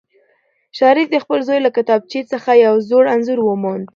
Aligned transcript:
شریف 0.77 1.07
د 1.11 1.17
خپل 1.23 1.39
زوی 1.47 1.59
له 1.65 1.71
کتابچې 1.77 2.21
څخه 2.31 2.51
یو 2.65 2.75
زوړ 2.89 3.03
انځور 3.13 3.39
وموند. 3.43 3.85